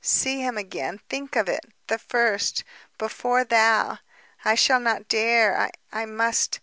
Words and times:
See 0.03 0.39
him 0.41 0.57
again... 0.57 0.99
think 1.09 1.35
of 1.35 1.47
it! 1.47 1.63
The 1.85 1.99
first! 1.99 2.63
Before 2.97 3.43
thou! 3.43 3.99
I 4.43 4.55
shall 4.55 4.79
not 4.79 5.07
dare. 5.07 5.69
I 5.93 6.05
must 6.07 6.59